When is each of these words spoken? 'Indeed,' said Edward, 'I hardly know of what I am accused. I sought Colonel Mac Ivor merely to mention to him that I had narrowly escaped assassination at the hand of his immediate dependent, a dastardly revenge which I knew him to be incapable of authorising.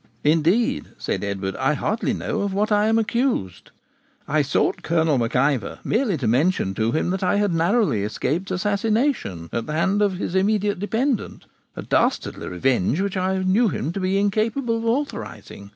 'Indeed,' 0.23 0.87
said 0.97 1.23
Edward, 1.23 1.55
'I 1.57 1.75
hardly 1.75 2.11
know 2.11 2.41
of 2.41 2.55
what 2.55 2.71
I 2.71 2.87
am 2.87 2.97
accused. 2.97 3.69
I 4.27 4.41
sought 4.41 4.81
Colonel 4.81 5.19
Mac 5.19 5.35
Ivor 5.35 5.77
merely 5.83 6.17
to 6.17 6.27
mention 6.27 6.73
to 6.73 6.91
him 6.91 7.11
that 7.11 7.21
I 7.21 7.35
had 7.35 7.53
narrowly 7.53 8.01
escaped 8.01 8.49
assassination 8.49 9.47
at 9.53 9.67
the 9.67 9.73
hand 9.73 10.01
of 10.01 10.13
his 10.13 10.33
immediate 10.33 10.79
dependent, 10.79 11.45
a 11.75 11.83
dastardly 11.83 12.47
revenge 12.47 12.99
which 12.99 13.15
I 13.15 13.43
knew 13.43 13.67
him 13.67 13.91
to 13.93 13.99
be 13.99 14.17
incapable 14.19 14.77
of 14.77 14.85
authorising. 14.85 15.69